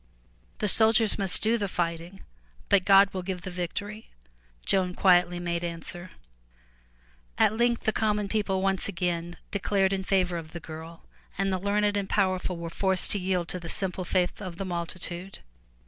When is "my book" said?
7.37-7.39